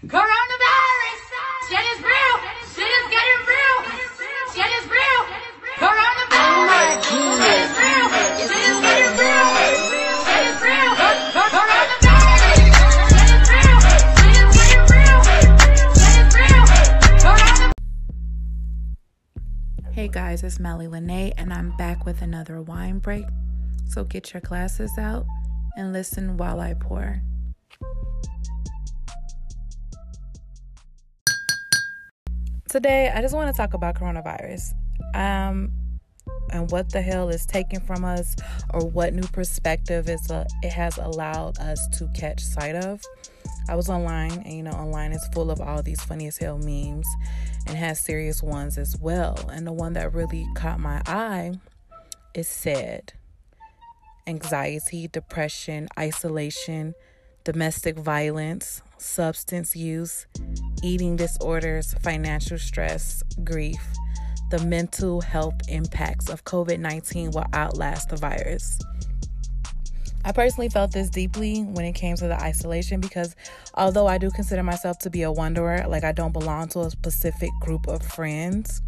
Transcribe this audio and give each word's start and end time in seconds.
Coronavirus! 0.00 1.20
Shit 1.68 1.84
is 1.92 2.00
real! 2.00 2.40
Shit 2.72 2.88
is 2.88 3.06
getting 3.12 3.44
real! 3.44 3.84
Shit 4.54 4.64
is 4.80 4.88
real! 4.88 5.20
Coronavirus! 5.76 7.04
Shit 7.36 7.60
is 7.60 7.68
real! 7.76 8.08
Shit 8.38 8.48
is 8.48 8.80
getting 8.80 9.12
real! 9.20 9.44
Hey 19.92 20.08
guys, 20.08 20.42
it's 20.42 20.58
Melly 20.58 20.86
Lene, 20.86 21.34
and 21.36 21.52
I'm 21.52 21.76
back 21.76 22.06
with 22.06 22.22
another 22.22 22.62
wine 22.62 23.00
break. 23.00 23.26
So 23.90 24.04
get 24.04 24.32
your 24.32 24.40
glasses 24.40 24.96
out 24.96 25.26
and 25.76 25.92
listen 25.92 26.38
while 26.38 26.58
I 26.58 26.72
pour. 26.72 27.20
Today, 32.70 33.10
I 33.12 33.20
just 33.20 33.34
want 33.34 33.50
to 33.52 33.56
talk 33.56 33.74
about 33.74 33.96
coronavirus. 33.96 34.74
Um, 35.12 35.72
and 36.52 36.70
what 36.70 36.92
the 36.92 37.02
hell 37.02 37.28
is 37.28 37.44
taken 37.44 37.80
from 37.80 38.04
us, 38.04 38.36
or 38.72 38.86
what 38.86 39.12
new 39.12 39.26
perspective 39.26 40.08
is 40.08 40.30
uh, 40.30 40.44
it 40.62 40.70
has 40.70 40.96
allowed 40.96 41.58
us 41.58 41.88
to 41.98 42.06
catch 42.14 42.40
sight 42.40 42.76
of. 42.76 43.02
I 43.68 43.74
was 43.74 43.90
online, 43.90 44.30
and 44.44 44.52
you 44.52 44.62
know, 44.62 44.70
online 44.70 45.10
is 45.10 45.28
full 45.32 45.50
of 45.50 45.60
all 45.60 45.82
these 45.82 46.00
funny 46.00 46.28
as 46.28 46.38
hell 46.38 46.58
memes, 46.58 47.08
and 47.66 47.76
has 47.76 47.98
serious 47.98 48.40
ones 48.40 48.78
as 48.78 48.96
well. 49.00 49.36
And 49.52 49.66
the 49.66 49.72
one 49.72 49.94
that 49.94 50.14
really 50.14 50.46
caught 50.54 50.78
my 50.78 51.02
eye 51.06 51.54
is 52.34 52.46
said 52.46 53.14
anxiety, 54.28 55.08
depression, 55.08 55.88
isolation, 55.98 56.94
domestic 57.42 57.98
violence, 57.98 58.80
substance 59.00 59.74
use, 59.74 60.26
eating 60.82 61.16
disorders, 61.16 61.94
financial 62.02 62.58
stress, 62.58 63.22
grief. 63.44 63.80
The 64.50 64.58
mental 64.60 65.20
health 65.20 65.54
impacts 65.68 66.28
of 66.28 66.44
COVID 66.44 66.78
19 66.78 67.30
will 67.30 67.46
outlast 67.52 68.08
the 68.08 68.16
virus. 68.16 68.78
I 70.24 70.32
personally 70.32 70.68
felt 70.68 70.92
this 70.92 71.08
deeply 71.08 71.62
when 71.62 71.84
it 71.84 71.92
came 71.92 72.16
to 72.16 72.28
the 72.28 72.38
isolation 72.40 73.00
because 73.00 73.34
although 73.74 74.06
I 74.06 74.18
do 74.18 74.30
consider 74.30 74.62
myself 74.62 74.98
to 74.98 75.10
be 75.10 75.22
a 75.22 75.32
wanderer, 75.32 75.86
like 75.88 76.04
I 76.04 76.12
don't 76.12 76.32
belong 76.32 76.68
to 76.68 76.80
a 76.80 76.90
specific 76.90 77.50
group 77.60 77.88
of 77.88 78.02
friends. 78.02 78.82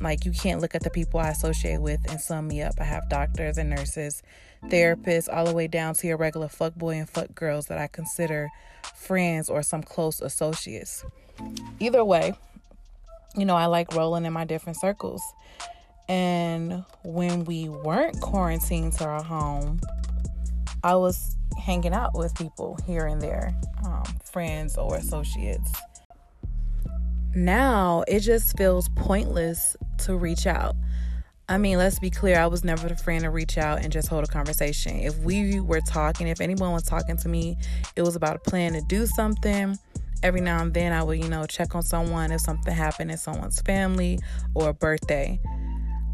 Like 0.00 0.24
you 0.24 0.32
can't 0.32 0.60
look 0.60 0.74
at 0.74 0.82
the 0.82 0.90
people 0.90 1.20
I 1.20 1.28
associate 1.28 1.80
with 1.80 2.00
and 2.10 2.20
sum 2.20 2.48
me 2.48 2.62
up. 2.62 2.74
I 2.80 2.84
have 2.84 3.08
doctors 3.08 3.58
and 3.58 3.68
nurses, 3.68 4.22
therapists, 4.64 5.28
all 5.32 5.44
the 5.44 5.54
way 5.54 5.66
down 5.66 5.94
to 5.94 6.06
your 6.06 6.16
regular 6.16 6.48
fuck 6.48 6.74
boy 6.74 6.96
and 6.96 7.08
fuck 7.08 7.34
girls 7.34 7.66
that 7.66 7.78
I 7.78 7.86
consider 7.86 8.48
friends 8.94 9.50
or 9.50 9.62
some 9.62 9.82
close 9.82 10.20
associates. 10.20 11.04
Either 11.78 12.04
way, 12.04 12.34
you 13.36 13.44
know, 13.44 13.56
I 13.56 13.66
like 13.66 13.94
rolling 13.94 14.24
in 14.24 14.32
my 14.32 14.44
different 14.44 14.80
circles. 14.80 15.22
And 16.08 16.84
when 17.04 17.44
we 17.44 17.68
weren't 17.68 18.20
quarantined 18.20 18.94
to 18.94 19.04
our 19.04 19.22
home, 19.22 19.80
I 20.82 20.96
was 20.96 21.36
hanging 21.62 21.92
out 21.92 22.14
with 22.14 22.34
people 22.34 22.78
here 22.86 23.06
and 23.06 23.20
there, 23.20 23.54
um, 23.84 24.04
friends 24.24 24.76
or 24.76 24.96
associates. 24.96 25.70
Now 27.34 28.04
it 28.08 28.20
just 28.20 28.56
feels 28.56 28.88
pointless 28.90 29.76
to 29.98 30.16
reach 30.16 30.46
out. 30.46 30.74
I 31.48 31.58
mean, 31.58 31.78
let's 31.78 31.98
be 31.98 32.10
clear, 32.10 32.38
I 32.38 32.46
was 32.46 32.62
never 32.62 32.88
the 32.88 32.96
friend 32.96 33.22
to 33.24 33.30
reach 33.30 33.58
out 33.58 33.82
and 33.82 33.92
just 33.92 34.08
hold 34.08 34.22
a 34.22 34.28
conversation. 34.28 35.00
If 35.00 35.18
we 35.18 35.58
were 35.58 35.80
talking, 35.80 36.28
if 36.28 36.40
anyone 36.40 36.72
was 36.72 36.84
talking 36.84 37.16
to 37.16 37.28
me, 37.28 37.56
it 37.96 38.02
was 38.02 38.14
about 38.14 38.36
a 38.36 38.38
plan 38.38 38.74
to 38.74 38.80
do 38.82 39.04
something. 39.06 39.76
Every 40.22 40.40
now 40.40 40.62
and 40.62 40.72
then 40.72 40.92
I 40.92 41.02
would, 41.02 41.18
you 41.18 41.28
know, 41.28 41.46
check 41.46 41.74
on 41.74 41.82
someone 41.82 42.30
if 42.30 42.40
something 42.40 42.72
happened 42.72 43.10
in 43.10 43.18
someone's 43.18 43.60
family 43.62 44.20
or 44.54 44.68
a 44.68 44.74
birthday. 44.74 45.40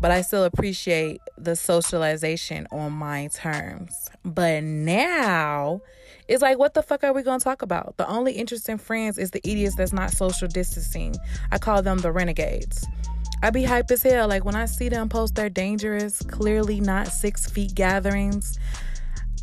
But 0.01 0.11
I 0.11 0.21
still 0.21 0.45
appreciate 0.45 1.21
the 1.39 1.57
socialization 1.57 2.67
on 2.71 2.93
my 2.93 3.29
terms. 3.29 4.11
But 4.25 4.62
now 4.62 5.81
it's 6.29 6.43
like, 6.43 6.59
what 6.59 6.75
the 6.75 6.83
fuck 6.83 7.05
are 7.05 7.12
we 7.12 7.23
gonna 7.23 7.41
talk 7.41 7.62
about? 7.62 7.97
The 7.97 8.09
only 8.09 8.33
interesting 8.33 8.79
friends 8.79 9.17
is 9.19 9.31
the 9.31 9.41
idiots 9.49 9.77
that's 9.77 9.93
not 9.93 10.11
social 10.11 10.49
distancing. 10.49 11.15
I 11.51 11.59
call 11.59 11.83
them 11.83 11.99
the 11.99 12.12
renegades. 12.12 12.87
I 13.43 13.51
be 13.51 13.65
hype 13.65 13.91
as 13.91 14.03
hell. 14.03 14.29
Like 14.29 14.45
when 14.45 14.55
I 14.56 14.67
see 14.67 14.89
them 14.89 15.09
post 15.09 15.35
their 15.35 15.51
dangerous, 15.51 16.23
clearly 16.23 16.81
not 16.81 17.09
six 17.09 17.49
feet 17.49 17.75
gatherings. 17.75 18.59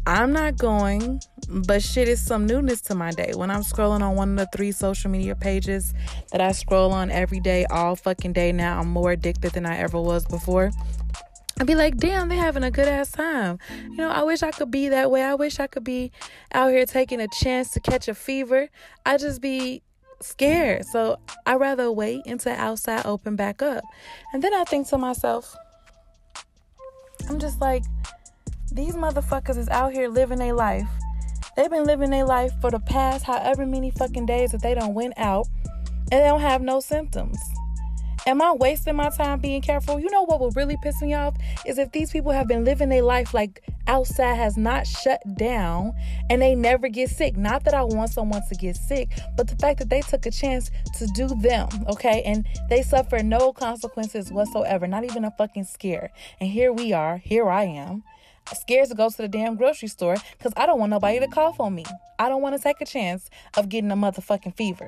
I'm 0.06 0.34
not 0.34 0.58
going, 0.58 1.22
but 1.48 1.82
shit 1.82 2.10
is 2.10 2.20
some 2.20 2.46
newness 2.46 2.82
to 2.82 2.96
my 2.96 3.12
day. 3.12 3.32
When 3.36 3.50
I'm 3.50 3.62
scrolling 3.62 4.02
on 4.02 4.16
one 4.16 4.32
of 4.32 4.38
the 4.38 4.58
three 4.58 4.74
social 4.74 5.10
media 5.10 5.34
pages 5.34 5.94
that 6.32 6.42
I 6.42 6.52
scroll 6.52 6.92
on 6.92 7.10
every 7.10 7.40
day, 7.40 7.66
all 7.66 7.96
fucking 7.96 8.34
day 8.34 8.52
now, 8.52 8.80
I'm 8.82 8.90
more 8.90 9.12
addicted 9.12 9.54
than 9.54 9.66
I 9.66 9.78
ever 9.78 10.02
was 10.02 10.26
before. 10.26 10.72
I'd 11.60 11.68
be 11.68 11.76
like, 11.76 11.98
damn, 11.98 12.28
they're 12.28 12.38
having 12.38 12.64
a 12.64 12.72
good 12.72 12.88
ass 12.88 13.12
time. 13.12 13.60
You 13.82 13.96
know, 13.96 14.10
I 14.10 14.24
wish 14.24 14.44
I 14.44 14.52
could 14.52 14.72
be 14.72 14.90
that 14.90 15.10
way. 15.10 15.24
I 15.24 15.36
wish 15.36 15.60
I 15.60 15.68
could 15.68 15.86
be 15.86 16.12
out 16.54 16.72
here 16.72 16.86
taking 16.86 17.22
a 17.22 17.28
chance 17.28 17.72
to 17.72 17.80
catch 17.80 18.10
a 18.10 18.14
fever. 18.14 18.70
I 19.06 19.18
just 19.18 19.40
be 19.40 19.84
scared. 20.20 20.86
So 20.86 21.18
I 21.46 21.56
rather 21.56 21.90
wait 21.92 22.26
until 22.26 22.54
outside 22.54 23.06
open 23.06 23.38
back 23.38 23.62
up. 23.62 23.84
And 24.34 24.44
then 24.44 24.54
I 24.54 24.66
think 24.66 24.88
to 24.90 24.98
myself, 24.98 25.56
I'm 27.30 27.40
just 27.40 27.62
like, 27.62 27.84
these 28.74 28.96
motherfuckers 28.96 29.58
is 29.58 29.70
out 29.70 29.94
here 29.94 30.10
living 30.10 30.40
their 30.40 30.54
life. 30.54 30.88
They've 31.56 31.70
been 31.70 31.84
living 31.84 32.10
their 32.10 32.26
life 32.26 32.52
for 32.60 32.72
the 32.72 32.80
past 32.80 33.24
however 33.24 33.66
many 33.66 33.92
fucking 33.92 34.26
days 34.26 34.52
that 34.52 34.62
they 34.62 34.74
don't 34.74 34.96
went 34.96 35.14
out 35.18 35.48
and 36.12 36.22
they 36.22 36.28
don't 36.28 36.42
have 36.42 36.62
no 36.62 36.80
symptoms. 36.80 37.38
Am 38.26 38.42
I 38.42 38.54
wasting 38.54 38.96
my 38.96 39.10
time 39.10 39.40
being 39.40 39.62
careful? 39.62 40.00
You 40.00 40.10
know 40.10 40.26
what 40.26 40.40
will 40.40 40.52
really 40.52 40.78
piss 40.82 41.02
me 41.02 41.14
off 41.14 41.36
is 41.66 41.78
if 41.78 41.92
these 41.92 42.10
people 42.10 42.32
have 42.32 42.48
been 42.48 42.64
living 42.64 42.90
their 42.90 43.04
life 43.04 43.34
like 43.34 43.62
outside 43.86 44.36
has 44.36 44.56
not 44.56 44.88
shut 44.88 45.22
down 45.36 45.92
and 46.30 46.42
they 46.42 46.56
never 46.56 46.88
get 46.88 47.10
sick. 47.10 47.36
Not 47.36 47.66
that 47.66 47.74
I 47.74 47.84
want 47.84 48.12
someone 48.12 48.42
to 48.48 48.56
get 48.56 48.78
sick, 48.78 49.10
but 49.36 49.48
the 49.50 49.58
fact 49.58 49.80
that 49.80 49.90
they 49.90 50.02
took 50.02 50.26
a 50.26 50.32
chance 50.32 50.72
to 50.98 51.06
do 51.08 51.28
them, 51.28 51.68
okay? 51.90 52.24
And 52.26 52.48
they 52.70 52.82
suffer 52.82 53.22
no 53.22 53.52
consequences 53.52 54.32
whatsoever, 54.32 54.88
not 54.88 55.04
even 55.04 55.26
a 55.26 55.32
fucking 55.32 55.66
scare. 55.66 56.10
And 56.40 56.50
here 56.50 56.72
we 56.72 56.94
are, 56.94 57.18
here 57.18 57.50
I 57.50 57.66
am. 57.66 58.04
Scared 58.52 58.90
to 58.90 58.96
go 58.96 59.10
to 59.10 59.18
the 59.18 59.28
damn 59.28 59.56
grocery 59.56 59.88
store 59.88 60.16
because 60.38 60.54
I 60.56 60.66
don't 60.66 60.80
want 60.80 60.90
nobody 60.90 61.20
to 61.20 61.28
cough 61.28 61.60
on 61.60 61.74
me. 61.76 61.86
I 62.20 62.30
don't 62.30 62.42
want 62.42 62.56
to 62.56 62.62
take 62.62 62.82
a 62.82 62.86
chance 62.86 63.30
of 63.58 63.70
getting 63.70 63.92
a 63.92 63.96
motherfucking 63.96 64.56
fever. 64.56 64.88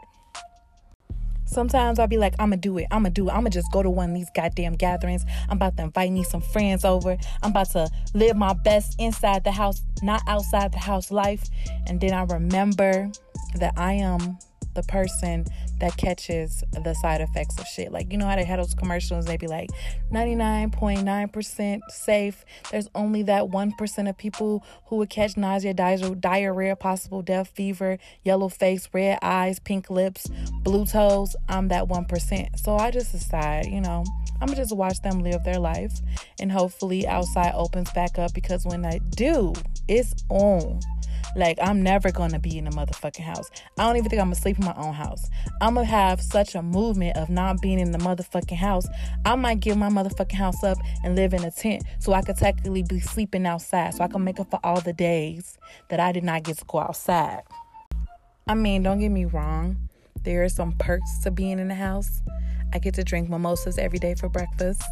Sometimes 1.46 2.00
I'll 2.00 2.08
be 2.08 2.18
like, 2.18 2.34
I'm 2.40 2.50
gonna 2.50 2.58
do 2.58 2.78
it. 2.80 2.88
I'm 2.92 3.04
gonna 3.04 3.12
do 3.12 3.30
it. 3.30 3.32
I'm 3.32 3.40
gonna 3.40 3.52
just 3.52 3.72
go 3.72 3.82
to 3.84 3.90
one 3.90 4.10
of 4.10 4.16
these 4.16 4.30
goddamn 4.36 4.74
gatherings. 4.74 5.26
I'm 5.48 5.58
about 5.58 5.78
to 5.78 5.84
invite 5.84 6.12
me 6.12 6.24
some 6.24 6.42
friends 6.42 6.84
over. 6.84 7.18
I'm 7.44 7.52
about 7.52 7.70
to 7.72 7.90
live 8.14 8.36
my 8.36 8.54
best 8.54 9.00
inside 9.00 9.44
the 9.44 9.52
house, 9.52 9.82
not 10.02 10.22
outside 10.28 10.72
the 10.72 10.80
house 10.80 11.12
life. 11.12 11.44
And 11.88 12.02
then 12.02 12.14
I 12.14 12.24
remember 12.24 13.12
that 13.56 13.74
I 13.78 13.94
am 13.94 14.38
the 14.76 14.84
person 14.84 15.46
that 15.80 15.98
catches 15.98 16.64
the 16.84 16.94
side 16.94 17.22
effects 17.22 17.60
of 17.60 17.66
shit. 17.68 17.92
Like, 17.92 18.12
you 18.12 18.18
know 18.18 18.28
how 18.28 18.36
they 18.36 18.44
had 18.44 18.60
those 18.60 18.74
commercials, 18.74 19.26
they'd 19.26 19.40
be 19.40 19.48
like 19.48 19.70
99.9% 20.12 21.80
safe. 21.90 22.46
There's 22.72 22.90
only 22.94 23.24
that 23.24 23.46
1% 23.46 24.10
of 24.10 24.18
people 24.18 24.64
who 24.86 24.98
would 24.98 25.10
catch 25.10 25.38
nausea, 25.38 25.74
diarrhea, 25.74 26.76
possible 26.76 27.22
death, 27.22 27.50
fever, 27.50 27.98
yellow 28.24 28.50
face, 28.50 28.90
red 28.94 29.20
eyes, 29.22 29.60
pink 29.60 29.90
lips, 29.90 30.28
blue 30.64 30.86
toes. 30.86 31.36
I'm 31.50 31.70
that 31.70 31.86
1%. 31.86 32.60
So 32.60 32.78
I 32.78 32.92
just 32.92 33.12
decide, 33.12 33.66
you 33.66 33.82
know, 33.82 34.04
I'm 34.42 34.48
gonna 34.48 34.58
just 34.58 34.76
watch 34.76 35.02
them 35.02 35.20
live 35.20 35.44
their 35.44 35.60
life 35.60 36.02
and 36.40 36.52
hopefully 36.52 37.08
outside 37.08 37.54
opens 37.56 37.92
back 37.92 38.20
up 38.20 38.34
because 38.34 38.66
when 38.66 38.86
I 38.86 39.00
do, 39.16 39.54
it's 39.88 40.14
on. 40.30 40.80
Like, 41.36 41.58
I'm 41.62 41.82
never 41.82 42.12
gonna 42.12 42.40
be 42.40 42.58
in 42.58 42.68
a 42.68 42.72
motherfucking 42.72 43.24
house. 43.24 43.50
I 43.78 43.84
don't 43.84 43.98
even 43.98 44.10
think 44.10 44.22
I'm 44.22 44.28
gonna 44.28 44.36
sleep 44.36 44.60
in 44.60 44.66
my 44.66 44.76
own 44.76 44.94
house. 44.94 45.30
I'm 45.62 45.76
gonna 45.76 45.86
have 45.86 46.22
such 46.22 46.56
a 46.56 46.62
movement 46.62 47.18
of 47.18 47.30
not 47.30 47.62
being 47.62 47.80
in 47.80 47.92
the 47.92 47.98
motherfucking 47.98 48.58
house. 48.58 48.88
I 49.26 49.36
might 49.36 49.60
give 49.60 49.78
my 49.78 49.90
motherfucking 49.90 50.34
house 50.36 50.64
up 50.64 50.78
and 51.04 51.16
live 51.16 51.34
in 51.34 51.44
a 51.44 51.52
tent 51.52 51.84
so 52.00 52.14
I 52.14 52.22
could 52.22 52.38
technically 52.38 52.84
be 52.84 53.00
sleeping 53.00 53.46
outside 53.46 53.94
so 53.94 54.04
I 54.04 54.08
can 54.08 54.24
make 54.24 54.40
up 54.40 54.50
for 54.50 54.60
all 54.64 54.82
the 54.82 54.94
days 54.94 55.58
that 55.90 56.00
I 56.00 56.12
did 56.12 56.24
not 56.24 56.44
get 56.44 56.58
to 56.58 56.66
go 56.66 56.80
outside. 56.80 57.44
I 58.48 58.54
mean, 58.54 58.84
don't 58.84 59.00
get 59.00 59.10
me 59.10 59.26
wrong, 59.26 59.90
there 60.24 60.44
are 60.44 60.50
some 60.50 60.74
perks 60.74 61.20
to 61.24 61.32
being 61.32 61.60
in 61.60 61.68
the 61.68 61.76
house. 61.76 62.22
I 62.74 62.80
get 62.80 62.94
to 62.96 63.04
drink 63.04 63.30
mimosas 63.30 63.78
every 63.78 64.00
day 64.00 64.16
for 64.16 64.28
breakfast. 64.28 64.84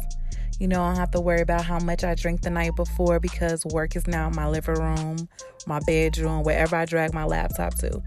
You 0.58 0.68
know, 0.68 0.82
I 0.82 0.88
don't 0.88 0.96
have 0.96 1.10
to 1.12 1.20
worry 1.20 1.40
about 1.40 1.64
how 1.64 1.78
much 1.80 2.04
I 2.04 2.14
drink 2.14 2.42
the 2.42 2.50
night 2.50 2.76
before 2.76 3.18
because 3.18 3.64
work 3.66 3.96
is 3.96 4.06
now 4.06 4.28
in 4.28 4.36
my 4.36 4.48
living 4.48 4.76
room, 4.76 5.28
my 5.66 5.80
bedroom, 5.80 6.44
wherever 6.44 6.76
I 6.76 6.84
drag 6.84 7.12
my 7.12 7.24
laptop 7.24 7.74
to. 7.76 8.02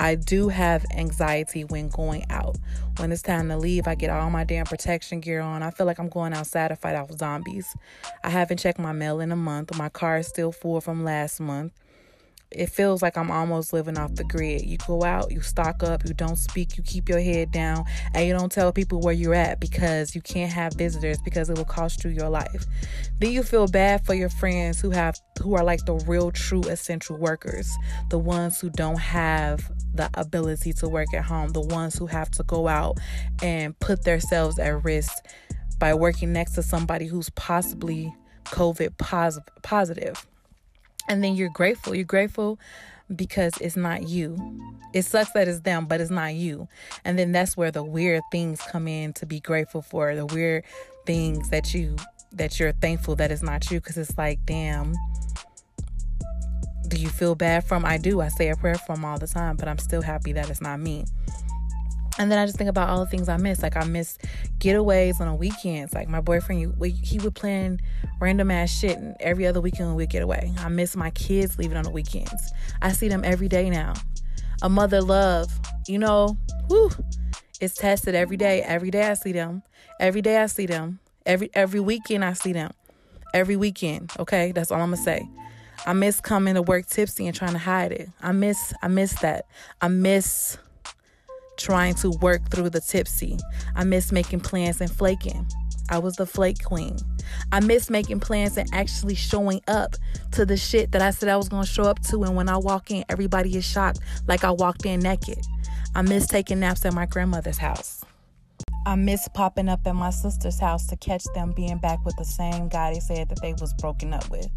I 0.00 0.14
do 0.14 0.48
have 0.48 0.84
anxiety 0.92 1.64
when 1.64 1.88
going 1.88 2.24
out. 2.30 2.56
When 2.98 3.10
it's 3.10 3.22
time 3.22 3.48
to 3.48 3.56
leave, 3.56 3.88
I 3.88 3.96
get 3.96 4.10
all 4.10 4.30
my 4.30 4.44
damn 4.44 4.66
protection 4.66 5.20
gear 5.20 5.40
on. 5.40 5.62
I 5.62 5.70
feel 5.70 5.86
like 5.86 5.98
I'm 5.98 6.08
going 6.08 6.34
outside 6.34 6.68
to 6.68 6.76
fight 6.76 6.94
off 6.94 7.10
zombies. 7.12 7.76
I 8.22 8.30
haven't 8.30 8.58
checked 8.58 8.78
my 8.78 8.92
mail 8.92 9.20
in 9.20 9.32
a 9.32 9.36
month. 9.36 9.76
My 9.76 9.88
car 9.88 10.18
is 10.18 10.28
still 10.28 10.52
full 10.52 10.80
from 10.80 11.04
last 11.04 11.40
month. 11.40 11.72
It 12.50 12.70
feels 12.70 13.02
like 13.02 13.18
I'm 13.18 13.30
almost 13.30 13.72
living 13.72 13.98
off 13.98 14.14
the 14.14 14.24
grid. 14.24 14.62
You 14.62 14.78
go 14.78 15.02
out, 15.02 15.30
you 15.30 15.40
stock 15.42 15.82
up, 15.82 16.04
you 16.06 16.14
don't 16.14 16.36
speak, 16.36 16.76
you 16.76 16.82
keep 16.82 17.08
your 17.08 17.20
head 17.20 17.50
down, 17.50 17.84
and 18.14 18.26
you 18.26 18.32
don't 18.32 18.50
tell 18.50 18.72
people 18.72 19.00
where 19.00 19.12
you're 19.12 19.34
at 19.34 19.60
because 19.60 20.14
you 20.14 20.22
can't 20.22 20.52
have 20.52 20.72
visitors 20.74 21.18
because 21.22 21.50
it 21.50 21.58
will 21.58 21.64
cost 21.64 22.04
you 22.04 22.10
your 22.10 22.30
life. 22.30 22.64
Then 23.18 23.32
you 23.32 23.42
feel 23.42 23.66
bad 23.66 24.04
for 24.06 24.14
your 24.14 24.30
friends 24.30 24.80
who 24.80 24.90
have 24.90 25.18
who 25.42 25.54
are 25.54 25.64
like 25.64 25.84
the 25.84 25.94
real 26.06 26.30
true 26.30 26.62
essential 26.62 27.18
workers, 27.18 27.70
the 28.08 28.18
ones 28.18 28.60
who 28.60 28.70
don't 28.70 28.98
have 28.98 29.70
the 29.94 30.10
ability 30.14 30.72
to 30.74 30.88
work 30.88 31.12
at 31.14 31.24
home, 31.24 31.50
the 31.50 31.60
ones 31.60 31.98
who 31.98 32.06
have 32.06 32.30
to 32.30 32.42
go 32.44 32.66
out 32.66 32.98
and 33.42 33.78
put 33.78 34.04
themselves 34.04 34.58
at 34.58 34.84
risk 34.84 35.12
by 35.78 35.94
working 35.94 36.32
next 36.32 36.52
to 36.52 36.62
somebody 36.62 37.06
who's 37.06 37.30
possibly 37.30 38.12
COVID 38.46 38.96
positive 39.62 40.26
and 41.08 41.22
then 41.22 41.34
you're 41.34 41.50
grateful. 41.50 41.94
You're 41.94 42.04
grateful 42.04 42.58
because 43.14 43.54
it's 43.60 43.76
not 43.76 44.08
you. 44.08 44.36
It 44.92 45.02
sucks 45.02 45.32
that 45.32 45.48
it's 45.48 45.60
them, 45.60 45.86
but 45.86 46.00
it's 46.00 46.10
not 46.10 46.34
you. 46.34 46.68
And 47.04 47.18
then 47.18 47.32
that's 47.32 47.56
where 47.56 47.70
the 47.70 47.82
weird 47.82 48.22
things 48.30 48.60
come 48.60 48.86
in 48.88 49.12
to 49.14 49.26
be 49.26 49.40
grateful 49.40 49.82
for. 49.82 50.14
The 50.14 50.26
weird 50.26 50.64
things 51.06 51.50
that 51.50 51.74
you 51.74 51.96
that 52.32 52.60
you're 52.60 52.72
thankful 52.72 53.16
that 53.16 53.32
it's 53.32 53.42
not 53.42 53.70
you 53.70 53.80
because 53.80 53.96
it's 53.96 54.16
like, 54.18 54.38
damn. 54.44 54.94
Do 56.86 56.96
you 56.96 57.08
feel 57.08 57.34
bad 57.34 57.64
from? 57.64 57.84
I 57.84 57.98
do. 57.98 58.20
I 58.20 58.28
say 58.28 58.48
a 58.48 58.56
prayer 58.56 58.76
for 58.76 58.94
them 58.94 59.04
all 59.04 59.18
the 59.18 59.26
time, 59.26 59.56
but 59.56 59.68
I'm 59.68 59.78
still 59.78 60.00
happy 60.00 60.32
that 60.32 60.48
it's 60.48 60.62
not 60.62 60.80
me. 60.80 61.04
And 62.18 62.30
then 62.30 62.38
I 62.38 62.46
just 62.46 62.58
think 62.58 62.68
about 62.68 62.88
all 62.88 62.98
the 62.98 63.10
things 63.10 63.28
I 63.28 63.36
miss. 63.36 63.62
Like 63.62 63.76
I 63.76 63.84
miss 63.84 64.18
getaways 64.58 65.20
on 65.20 65.28
the 65.28 65.34
weekends. 65.34 65.94
Like 65.94 66.08
my 66.08 66.20
boyfriend, 66.20 66.74
he 66.84 67.18
would 67.20 67.34
plan 67.34 67.80
random 68.20 68.50
ass 68.50 68.70
shit, 68.70 68.98
and 68.98 69.16
every 69.20 69.46
other 69.46 69.60
weekend 69.60 69.94
we'd 69.94 70.10
get 70.10 70.22
away. 70.22 70.52
I 70.58 70.68
miss 70.68 70.96
my 70.96 71.10
kids 71.10 71.58
leaving 71.58 71.76
on 71.76 71.84
the 71.84 71.90
weekends. 71.90 72.52
I 72.82 72.92
see 72.92 73.08
them 73.08 73.22
every 73.24 73.48
day 73.48 73.70
now. 73.70 73.94
A 74.62 74.68
mother 74.68 75.00
love, 75.00 75.56
you 75.86 75.98
know, 75.98 76.36
whew, 76.66 76.90
it's 77.60 77.74
tested 77.74 78.16
every 78.16 78.36
day. 78.36 78.62
Every 78.62 78.90
day 78.90 79.08
I 79.08 79.14
see 79.14 79.32
them. 79.32 79.62
Every 80.00 80.20
day 80.20 80.38
I 80.38 80.46
see 80.46 80.66
them. 80.66 80.98
Every 81.24 81.50
every 81.54 81.80
weekend 81.80 82.24
I 82.24 82.32
see 82.32 82.52
them. 82.52 82.72
Every 83.34 83.56
weekend. 83.56 84.12
Okay, 84.18 84.52
that's 84.52 84.72
all 84.72 84.80
I'm 84.80 84.90
gonna 84.90 85.02
say. 85.02 85.28
I 85.86 85.92
miss 85.92 86.20
coming 86.20 86.54
to 86.54 86.62
work 86.62 86.86
tipsy 86.86 87.26
and 87.26 87.36
trying 87.36 87.52
to 87.52 87.58
hide 87.58 87.92
it. 87.92 88.08
I 88.20 88.32
miss 88.32 88.72
I 88.82 88.88
miss 88.88 89.12
that. 89.20 89.46
I 89.80 89.86
miss 89.88 90.58
trying 91.58 91.94
to 91.96 92.10
work 92.22 92.50
through 92.50 92.70
the 92.70 92.80
tipsy. 92.80 93.38
I 93.74 93.84
miss 93.84 94.10
making 94.12 94.40
plans 94.40 94.80
and 94.80 94.90
flaking. 94.90 95.46
I 95.90 95.98
was 95.98 96.16
the 96.16 96.26
flake 96.26 96.62
queen. 96.64 96.96
I 97.52 97.60
miss 97.60 97.90
making 97.90 98.20
plans 98.20 98.56
and 98.56 98.68
actually 98.72 99.14
showing 99.14 99.60
up 99.68 99.96
to 100.32 100.44
the 100.44 100.56
shit 100.56 100.92
that 100.92 101.02
I 101.02 101.10
said 101.10 101.28
I 101.28 101.36
was 101.36 101.48
to 101.48 101.64
show 101.64 101.84
up 101.84 102.00
to. 102.04 102.24
And 102.24 102.36
when 102.36 102.48
I 102.48 102.56
walk 102.56 102.90
in, 102.90 103.04
everybody 103.08 103.56
is 103.56 103.64
shocked 103.64 104.00
like 104.26 104.44
I 104.44 104.50
walked 104.50 104.84
in 104.84 105.00
naked. 105.00 105.44
I 105.94 106.02
miss 106.02 106.26
taking 106.26 106.60
naps 106.60 106.84
at 106.84 106.92
my 106.92 107.06
grandmother's 107.06 107.58
house. 107.58 108.04
I 108.88 108.94
miss 108.94 109.28
popping 109.28 109.68
up 109.68 109.86
at 109.86 109.94
my 109.94 110.08
sister's 110.08 110.58
house 110.58 110.86
to 110.86 110.96
catch 110.96 111.22
them 111.34 111.52
being 111.52 111.76
back 111.76 112.02
with 112.06 112.16
the 112.16 112.24
same 112.24 112.70
guy 112.70 112.94
they 112.94 113.00
said 113.00 113.28
that 113.28 113.42
they 113.42 113.52
was 113.60 113.74
broken 113.74 114.14
up 114.14 114.30
with. 114.30 114.48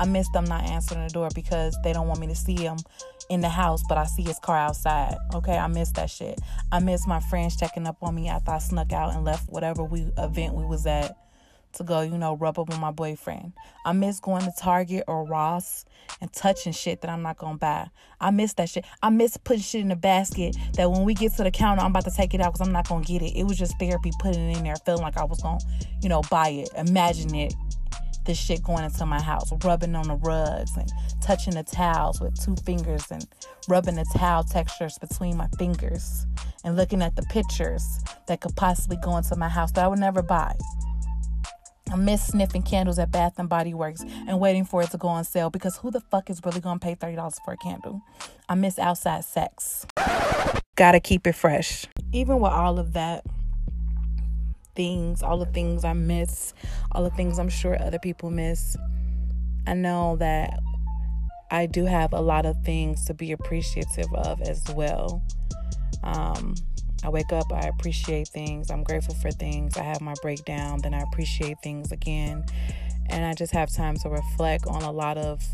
I 0.00 0.06
miss 0.06 0.28
them 0.30 0.44
not 0.44 0.64
answering 0.64 1.06
the 1.06 1.12
door 1.12 1.28
because 1.36 1.78
they 1.84 1.92
don't 1.92 2.08
want 2.08 2.18
me 2.18 2.26
to 2.26 2.34
see 2.34 2.56
them 2.56 2.78
in 3.30 3.42
the 3.42 3.48
house, 3.48 3.84
but 3.88 3.96
I 3.96 4.06
see 4.06 4.24
his 4.24 4.40
car 4.40 4.56
outside. 4.56 5.16
Okay, 5.34 5.56
I 5.56 5.68
miss 5.68 5.92
that 5.92 6.10
shit. 6.10 6.40
I 6.72 6.80
miss 6.80 7.06
my 7.06 7.20
friends 7.20 7.54
checking 7.54 7.86
up 7.86 7.98
on 8.02 8.16
me 8.16 8.26
after 8.26 8.50
I 8.50 8.58
snuck 8.58 8.92
out 8.92 9.14
and 9.14 9.24
left 9.24 9.48
whatever 9.50 9.84
we 9.84 10.10
event 10.18 10.54
we 10.54 10.64
was 10.64 10.84
at 10.88 11.16
to 11.76 11.84
go, 11.84 12.00
you 12.00 12.18
know, 12.18 12.36
rub 12.36 12.58
up 12.58 12.68
with 12.68 12.78
my 12.78 12.90
boyfriend. 12.90 13.52
I 13.84 13.92
miss 13.92 14.20
going 14.20 14.42
to 14.42 14.52
Target 14.58 15.04
or 15.06 15.24
Ross 15.24 15.84
and 16.20 16.32
touching 16.32 16.72
shit 16.72 17.00
that 17.00 17.10
I'm 17.10 17.22
not 17.22 17.38
gonna 17.38 17.58
buy. 17.58 17.88
I 18.20 18.30
miss 18.30 18.54
that 18.54 18.68
shit. 18.68 18.84
I 19.02 19.10
miss 19.10 19.36
putting 19.36 19.62
shit 19.62 19.80
in 19.80 19.88
the 19.88 19.96
basket 19.96 20.56
that 20.74 20.90
when 20.90 21.04
we 21.04 21.14
get 21.14 21.34
to 21.36 21.44
the 21.44 21.50
counter, 21.50 21.82
I'm 21.82 21.90
about 21.90 22.04
to 22.04 22.10
take 22.10 22.34
it 22.34 22.40
out 22.40 22.52
because 22.52 22.66
I'm 22.66 22.72
not 22.72 22.88
gonna 22.88 23.04
get 23.04 23.22
it. 23.22 23.36
It 23.36 23.44
was 23.44 23.58
just 23.58 23.78
therapy 23.78 24.10
putting 24.18 24.50
it 24.50 24.58
in 24.58 24.64
there, 24.64 24.76
feeling 24.84 25.02
like 25.02 25.16
I 25.16 25.24
was 25.24 25.40
gonna, 25.40 25.60
you 26.02 26.08
know, 26.08 26.22
buy 26.30 26.48
it. 26.48 26.70
Imagine 26.76 27.34
it 27.34 27.54
this 28.26 28.38
shit 28.38 28.62
going 28.62 28.84
into 28.84 29.06
my 29.06 29.22
house, 29.22 29.52
rubbing 29.64 29.94
on 29.94 30.08
the 30.08 30.16
rugs 30.16 30.76
and 30.76 30.90
touching 31.20 31.54
the 31.54 31.62
towels 31.62 32.20
with 32.20 32.38
two 32.42 32.56
fingers 32.64 33.04
and 33.10 33.26
rubbing 33.68 33.94
the 33.94 34.04
towel 34.16 34.42
textures 34.42 34.98
between 34.98 35.36
my 35.36 35.46
fingers 35.58 36.26
and 36.64 36.76
looking 36.76 37.02
at 37.02 37.14
the 37.16 37.22
pictures 37.22 38.00
that 38.26 38.40
could 38.40 38.54
possibly 38.56 38.96
go 38.96 39.16
into 39.16 39.36
my 39.36 39.48
house 39.48 39.72
that 39.72 39.84
I 39.84 39.88
would 39.88 40.00
never 40.00 40.22
buy. 40.22 40.54
I 41.90 41.96
miss 41.96 42.26
sniffing 42.26 42.62
candles 42.62 42.98
at 42.98 43.10
Bath 43.10 43.34
and 43.38 43.48
Body 43.48 43.72
Works 43.72 44.04
and 44.26 44.40
waiting 44.40 44.64
for 44.64 44.82
it 44.82 44.90
to 44.90 44.98
go 44.98 45.08
on 45.08 45.24
sale 45.24 45.50
because 45.50 45.76
who 45.76 45.90
the 45.90 46.00
fuck 46.00 46.28
is 46.30 46.40
really 46.44 46.60
gonna 46.60 46.80
pay 46.80 46.94
$30 46.94 47.44
for 47.44 47.52
a 47.52 47.56
candle? 47.56 48.02
I 48.48 48.54
miss 48.56 48.78
outside 48.78 49.24
sex. 49.24 49.86
Gotta 50.74 51.00
keep 51.00 51.26
it 51.26 51.34
fresh. 51.34 51.86
Even 52.12 52.40
with 52.40 52.52
all 52.52 52.78
of 52.78 52.92
that, 52.94 53.24
things, 54.74 55.22
all 55.22 55.38
the 55.38 55.46
things 55.46 55.84
I 55.84 55.94
miss, 55.94 56.54
all 56.92 57.02
the 57.02 57.10
things 57.10 57.38
I'm 57.38 57.48
sure 57.48 57.80
other 57.80 57.98
people 57.98 58.30
miss. 58.30 58.76
I 59.66 59.74
know 59.74 60.16
that 60.16 60.60
I 61.50 61.66
do 61.66 61.86
have 61.86 62.12
a 62.12 62.20
lot 62.20 62.46
of 62.46 62.62
things 62.64 63.04
to 63.06 63.14
be 63.14 63.32
appreciative 63.32 64.12
of 64.14 64.42
as 64.42 64.62
well. 64.74 65.22
Um, 66.02 66.54
I 67.04 67.08
wake 67.08 67.32
up, 67.32 67.52
I 67.52 67.68
appreciate 67.68 68.28
things, 68.28 68.70
I'm 68.70 68.82
grateful 68.82 69.14
for 69.14 69.30
things, 69.30 69.76
I 69.76 69.82
have 69.82 70.00
my 70.00 70.14
breakdown, 70.22 70.80
then 70.82 70.94
I 70.94 71.00
appreciate 71.00 71.56
things 71.62 71.92
again. 71.92 72.44
And 73.08 73.24
I 73.24 73.34
just 73.34 73.52
have 73.52 73.70
time 73.72 73.96
to 73.98 74.08
reflect 74.08 74.66
on 74.66 74.82
a 74.82 74.90
lot 74.90 75.18
of 75.18 75.44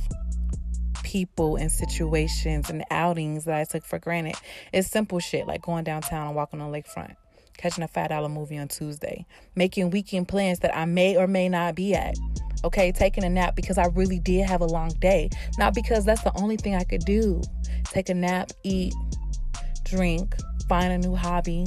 people 1.03 1.57
and 1.57 1.71
situations 1.71 2.71
and 2.71 2.85
outings 2.91 3.45
that 3.45 3.55
I 3.55 3.65
took 3.65 3.85
for 3.85 3.99
granted. 3.99 4.37
It's 4.73 4.89
simple 4.89 5.19
shit 5.19 5.47
like 5.47 5.63
going 5.63 5.85
downtown 5.85 6.29
and 6.29 6.37
walking 6.37 6.61
on 6.61 6.71
the 6.71 6.79
lakefront 6.79 7.17
catching 7.63 7.85
a 7.85 7.89
$5 7.89 8.33
movie 8.33 8.59
on 8.59 8.69
Tuesday, 8.69 9.25
making 9.55 9.91
weekend 9.91 10.29
plans 10.29 10.59
that 10.61 10.77
I 10.77 10.85
may 10.85 11.17
or 11.17 11.27
may 11.27 11.49
not 11.49 11.75
be 11.75 11.95
at. 11.95 12.17
Okay, 12.65 12.93
taking 12.93 13.25
a 13.25 13.29
nap 13.29 13.57
because 13.57 13.79
I 13.79 13.87
really 13.87 14.19
did 14.19 14.47
have 14.47 14.61
a 14.61 14.67
long 14.67 14.91
day, 15.01 15.31
not 15.59 15.75
because 15.75 16.05
that's 16.05 16.23
the 16.23 16.37
only 16.41 16.57
thing 16.57 16.75
I 16.75 16.85
could 16.85 17.05
do. 17.05 17.41
Take 17.85 18.09
a 18.09 18.15
nap, 18.15 18.51
eat, 18.63 18.95
drink, 19.85 20.35
find 20.69 20.93
a 20.93 20.99
new 20.99 21.15
hobby. 21.15 21.67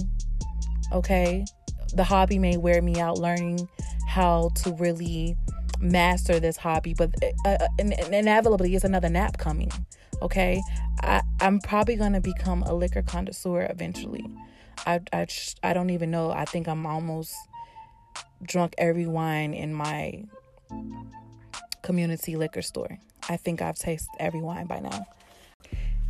Okay, 0.91 1.45
the 1.93 2.03
hobby 2.03 2.39
may 2.39 2.57
wear 2.57 2.81
me 2.81 2.99
out 2.99 3.17
learning 3.17 3.67
how 4.07 4.49
to 4.55 4.71
really 4.73 5.35
master 5.79 6.39
this 6.39 6.57
hobby, 6.57 6.93
but 6.93 7.13
uh, 7.45 7.49
uh 7.49 7.67
inevitably, 7.77 8.75
it's 8.75 8.85
another 8.85 9.09
nap 9.09 9.37
coming. 9.37 9.71
Okay, 10.21 10.61
I, 11.01 11.21
I'm 11.39 11.59
probably 11.59 11.95
gonna 11.95 12.21
become 12.21 12.63
a 12.63 12.73
liquor 12.73 13.01
connoisseur 13.01 13.67
eventually. 13.69 14.25
I, 14.85 15.01
I, 15.11 15.27
I 15.63 15.73
don't 15.73 15.89
even 15.89 16.11
know. 16.11 16.31
I 16.31 16.45
think 16.45 16.67
I'm 16.67 16.85
almost 16.85 17.35
drunk 18.43 18.75
every 18.77 19.07
wine 19.07 19.53
in 19.53 19.73
my 19.73 20.23
community 21.81 22.35
liquor 22.35 22.61
store. 22.61 22.99
I 23.29 23.37
think 23.37 23.61
I've 23.61 23.77
tasted 23.77 24.11
every 24.19 24.41
wine 24.41 24.67
by 24.67 24.79
now. 24.79 25.05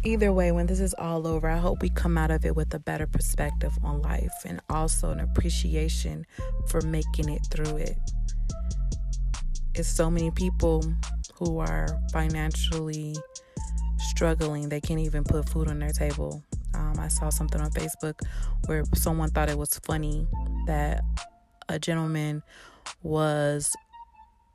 Either 0.05 0.31
way, 0.31 0.51
when 0.51 0.67
this 0.67 0.79
is 0.79 0.93
all 1.00 1.25
over, 1.25 1.50
I 1.50 1.57
hope 1.57 1.81
we 1.81 1.89
come 1.89 2.15
out 2.15 2.29
of 2.29 2.45
it 2.45 2.55
with 2.55 2.71
a 2.75 2.79
better 2.79 3.07
perspective 3.07 3.75
on 3.83 4.03
life 4.03 4.31
and 4.45 4.62
also 4.69 5.09
an 5.09 5.19
appreciation 5.19 6.27
for 6.67 6.79
making 6.81 7.27
it 7.27 7.41
through 7.50 7.77
it. 7.77 7.97
It's 9.74 9.89
so 9.89 10.12
many 10.12 10.29
people 10.29 10.83
who 11.39 11.57
are 11.57 11.88
financially 12.13 13.15
struggling, 13.97 14.69
they 14.69 14.79
can't 14.79 15.00
even 15.00 15.24
put 15.24 15.50
food 15.50 15.67
on 15.67 15.79
their 15.79 15.91
table. 15.91 16.43
Um, 16.75 17.00
I 17.00 17.07
saw 17.07 17.29
something 17.29 17.59
on 17.59 17.71
Facebook 17.71 18.19
where 18.67 18.83
someone 18.93 19.31
thought 19.31 19.50
it 19.50 19.57
was 19.57 19.79
funny 19.79 20.27
that 20.67 21.03
a 21.67 21.79
gentleman 21.79 22.43
was 23.01 23.75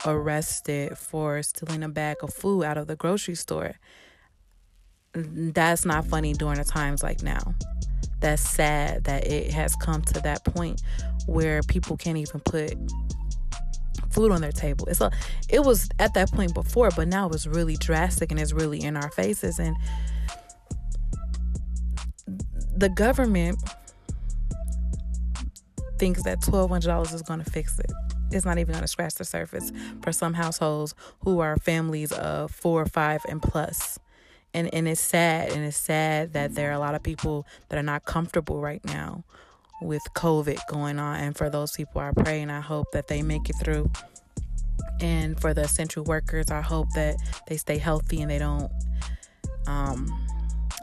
arrested 0.06 0.96
for 0.96 1.42
stealing 1.42 1.82
a 1.82 1.88
bag 1.88 2.18
of 2.22 2.32
food 2.32 2.62
out 2.62 2.78
of 2.78 2.86
the 2.86 2.94
grocery 2.94 3.34
store. 3.34 3.74
That's 5.12 5.84
not 5.84 6.06
funny 6.06 6.32
during 6.34 6.58
the 6.58 6.64
times 6.64 7.02
like 7.02 7.22
now. 7.22 7.54
That's 8.20 8.42
sad 8.42 9.04
that 9.04 9.26
it 9.26 9.50
has 9.52 9.74
come 9.76 10.02
to 10.02 10.20
that 10.20 10.44
point 10.44 10.82
where 11.26 11.62
people 11.62 11.96
can't 11.96 12.18
even 12.18 12.40
put 12.40 12.74
food 14.10 14.30
on 14.32 14.40
their 14.40 14.52
table. 14.52 14.86
It's 14.86 15.00
a, 15.00 15.10
it 15.48 15.64
was 15.64 15.88
at 15.98 16.14
that 16.14 16.30
point 16.30 16.54
before, 16.54 16.90
but 16.94 17.08
now 17.08 17.28
it's 17.30 17.46
really 17.46 17.76
drastic 17.76 18.30
and 18.30 18.40
it's 18.40 18.52
really 18.52 18.82
in 18.82 18.96
our 18.96 19.10
faces. 19.10 19.58
And 19.58 19.76
the 22.76 22.88
government 22.88 23.58
thinks 25.98 26.22
that 26.22 26.40
$1,200 26.40 27.14
is 27.14 27.22
going 27.22 27.42
to 27.42 27.50
fix 27.50 27.78
it. 27.78 27.92
It's 28.32 28.44
not 28.44 28.58
even 28.58 28.72
going 28.72 28.82
to 28.82 28.88
scratch 28.88 29.14
the 29.14 29.24
surface 29.24 29.72
for 30.02 30.12
some 30.12 30.34
households 30.34 30.94
who 31.20 31.40
are 31.40 31.56
families 31.56 32.12
of 32.12 32.50
four 32.50 32.82
or 32.82 32.86
five 32.86 33.22
and 33.28 33.42
plus. 33.42 33.98
And, 34.52 34.72
and 34.74 34.88
it's 34.88 35.00
sad, 35.00 35.52
and 35.52 35.64
it's 35.64 35.76
sad 35.76 36.32
that 36.32 36.54
there 36.54 36.70
are 36.70 36.74
a 36.74 36.78
lot 36.78 36.94
of 36.94 37.02
people 37.02 37.46
that 37.68 37.78
are 37.78 37.84
not 37.84 38.04
comfortable 38.04 38.60
right 38.60 38.84
now 38.84 39.24
with 39.80 40.02
COVID 40.14 40.58
going 40.68 40.98
on. 40.98 41.20
And 41.20 41.36
for 41.36 41.48
those 41.48 41.72
people, 41.72 42.00
I 42.00 42.12
pray 42.12 42.42
and 42.42 42.50
I 42.50 42.60
hope 42.60 42.90
that 42.92 43.08
they 43.08 43.22
make 43.22 43.48
it 43.48 43.56
through. 43.62 43.90
And 45.00 45.40
for 45.40 45.54
the 45.54 45.62
essential 45.62 46.04
workers, 46.04 46.50
I 46.50 46.60
hope 46.60 46.88
that 46.94 47.16
they 47.46 47.56
stay 47.56 47.78
healthy 47.78 48.20
and 48.20 48.30
they 48.30 48.38
don't 48.38 48.70
um, 49.66 50.06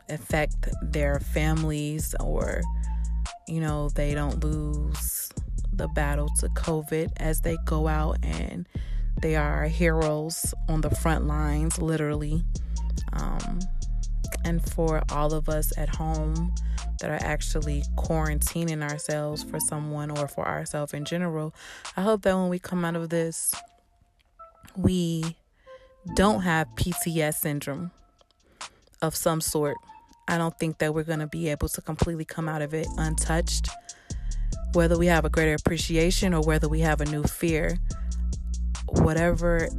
affect 0.09 0.69
their 0.81 1.19
families 1.19 2.15
or, 2.19 2.61
you 3.47 3.61
know, 3.61 3.89
they 3.89 4.13
don't 4.13 4.43
lose 4.43 5.29
the 5.73 5.87
battle 5.89 6.29
to 6.39 6.47
COVID 6.49 7.11
as 7.17 7.41
they 7.41 7.57
go 7.65 7.87
out 7.87 8.17
and 8.23 8.67
they 9.21 9.35
are 9.35 9.65
heroes 9.65 10.53
on 10.67 10.81
the 10.81 10.89
front 10.89 11.27
lines, 11.27 11.79
literally. 11.79 12.43
Um, 13.19 13.59
and 14.43 14.63
for 14.63 15.03
all 15.11 15.33
of 15.33 15.49
us 15.49 15.77
at 15.77 15.89
home 15.89 16.53
that 16.99 17.09
are 17.09 17.25
actually 17.25 17.83
quarantining 17.95 18.81
ourselves 18.81 19.43
for 19.43 19.59
someone 19.59 20.09
or 20.11 20.27
for 20.27 20.47
ourselves 20.47 20.93
in 20.93 21.05
general, 21.05 21.53
I 21.95 22.01
hope 22.01 22.21
that 22.23 22.35
when 22.35 22.49
we 22.49 22.59
come 22.59 22.85
out 22.85 22.95
of 22.95 23.09
this, 23.09 23.53
we 24.75 25.35
don't 26.15 26.41
have 26.41 26.67
PTS 26.75 27.35
syndrome 27.35 27.91
of 29.01 29.15
some 29.15 29.41
sort. 29.41 29.77
I 30.27 30.37
don't 30.37 30.57
think 30.59 30.79
that 30.79 30.93
we're 30.93 31.03
going 31.03 31.19
to 31.19 31.27
be 31.27 31.49
able 31.49 31.69
to 31.69 31.81
completely 31.81 32.25
come 32.25 32.49
out 32.49 32.61
of 32.61 32.73
it 32.73 32.87
untouched. 32.97 33.69
Whether 34.73 34.97
we 34.97 35.07
have 35.07 35.25
a 35.25 35.29
greater 35.29 35.55
appreciation 35.55 36.33
or 36.33 36.41
whether 36.41 36.67
we 36.67 36.81
have 36.81 37.01
a 37.01 37.05
new 37.05 37.23
fear, 37.23 37.77
whatever 38.89 39.69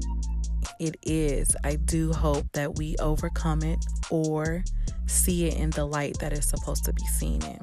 it 0.78 0.96
is, 1.02 1.48
I 1.64 1.76
do 1.76 2.12
hope 2.12 2.46
that 2.52 2.76
we 2.76 2.96
overcome 2.98 3.62
it 3.62 3.84
or 4.10 4.64
see 5.06 5.46
it 5.46 5.56
in 5.56 5.70
the 5.70 5.84
light 5.84 6.18
that 6.20 6.32
it's 6.32 6.48
supposed 6.48 6.84
to 6.84 6.92
be 6.92 7.04
seen 7.06 7.42
in. 7.42 7.58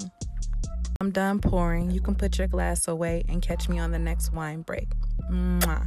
I'm 1.00 1.10
done 1.10 1.40
pouring. 1.40 1.90
You 1.90 2.00
can 2.00 2.14
put 2.14 2.38
your 2.38 2.48
glass 2.48 2.88
away 2.88 3.24
and 3.28 3.42
catch 3.42 3.68
me 3.68 3.78
on 3.78 3.90
the 3.90 3.98
next 3.98 4.32
wine 4.32 4.62
break. 4.62 4.88
Mwah. 5.30 5.86